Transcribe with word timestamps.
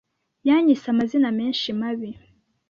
Yanyise 0.47 0.85
amazina 0.93 1.29
menshi 1.39 1.67
mabi 1.79 2.09